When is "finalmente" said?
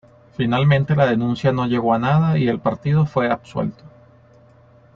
0.35-0.95